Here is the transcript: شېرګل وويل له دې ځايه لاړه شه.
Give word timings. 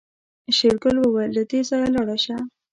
شېرګل 0.57 0.97
وويل 0.99 1.31
له 1.37 1.43
دې 1.49 1.59
ځايه 1.69 1.89
لاړه 1.95 2.17
شه. 2.23 2.35